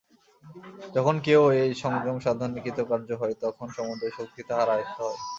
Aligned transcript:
যখন 0.95 1.15
কেহ 1.25 1.39
এই 1.59 1.71
সংযমসাধনে 1.83 2.59
কৃতকার্য 2.65 3.09
হয়, 3.21 3.35
তখন 3.43 3.67
সমুদয় 3.77 4.13
শক্তি 4.17 4.41
তাহার 4.49 4.67
আয়ত্ত 4.71 4.97
হয়। 5.05 5.19